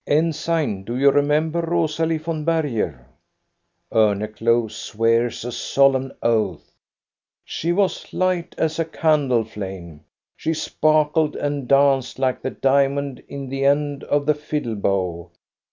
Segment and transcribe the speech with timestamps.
[0.07, 3.05] "Ensign, do you remember Rosalie von Berger?"
[3.91, 6.71] Orneclou swears a solemn oath.
[7.45, 10.01] "She was light as a candle flame.
[10.35, 15.29] She sparkled and danced like the diamond in the end of the fiddle bow.